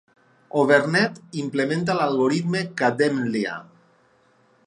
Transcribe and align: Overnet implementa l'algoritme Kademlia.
Overnet 0.61 1.19
implementa 1.41 1.97
l'algoritme 1.99 2.63
Kademlia. 2.81 3.59